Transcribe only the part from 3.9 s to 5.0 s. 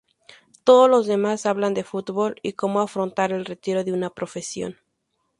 una profesión.